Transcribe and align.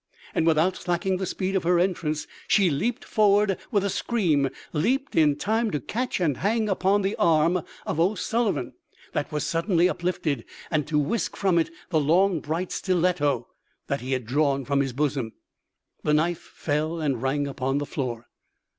And 0.33 0.47
without 0.47 0.75
slacking 0.77 1.17
the 1.17 1.27
speed 1.27 1.55
of 1.55 1.61
her 1.61 1.77
entrance 1.77 2.25
she 2.47 2.71
leaped 2.71 3.05
forward 3.05 3.59
with 3.69 3.83
a 3.83 3.89
scream—leaped 3.91 5.15
in 5.15 5.35
time 5.35 5.69
to 5.69 5.79
catch 5.79 6.19
and 6.19 6.37
hang 6.37 6.67
upon 6.67 7.03
the 7.03 7.15
arm 7.17 7.61
of 7.85 7.99
O'Sullivan 7.99 8.73
that 9.13 9.31
was 9.31 9.45
suddenly 9.45 9.87
uplifted, 9.87 10.43
and 10.71 10.87
to 10.87 10.97
whisk 10.97 11.35
from 11.35 11.59
it 11.59 11.69
the 11.91 11.99
long, 11.99 12.39
bright 12.39 12.71
stiletto 12.71 13.47
that 13.85 14.01
he 14.01 14.13
had 14.13 14.25
drawn 14.25 14.65
from 14.65 14.79
his 14.79 14.91
bosom. 14.93 15.33
The 16.01 16.15
knife 16.15 16.41
fell 16.55 16.99
and 16.99 17.21
rang 17.21 17.45
upon 17.47 17.77
the 17.77 17.85
floor. 17.85 18.27